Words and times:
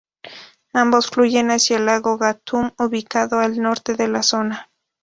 Ambos 0.73 1.11
fluyen 1.11 1.51
hacia 1.51 1.77
el 1.77 1.85
lago 1.85 2.17
Gatún, 2.17 2.73
ubicado 2.79 3.37
al 3.39 3.61
norte 3.61 3.93
de 3.93 4.07
la 4.07 4.23
zona. 4.23 4.71